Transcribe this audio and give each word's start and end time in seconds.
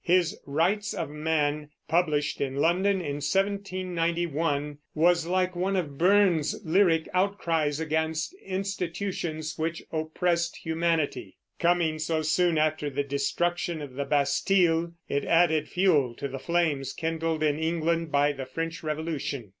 His 0.03 0.35
Rights 0.47 0.95
of 0.95 1.11
Man 1.11 1.69
published 1.87 2.41
in 2.41 2.55
London 2.55 3.01
in 3.01 3.17
1791, 3.17 4.79
was 4.95 5.27
like 5.27 5.55
one 5.55 5.75
of 5.75 5.99
Burns's 5.99 6.65
lyric 6.65 7.07
outcries 7.13 7.79
against 7.79 8.33
institutions 8.43 9.59
which 9.59 9.83
oppressed 9.91 10.57
humanity. 10.63 11.37
Coming 11.59 11.99
so 11.99 12.23
soon 12.23 12.57
after 12.57 12.89
the 12.89 13.03
destruction 13.03 13.79
of 13.79 13.93
the 13.93 14.05
Bastille, 14.05 14.93
it 15.07 15.23
added 15.23 15.69
fuel 15.69 16.15
to 16.15 16.27
the 16.27 16.39
flames 16.39 16.93
kindled 16.93 17.43
in 17.43 17.59
England 17.59 18.11
by 18.11 18.31
the 18.31 18.47
French 18.47 18.81
Revolution. 18.81 19.49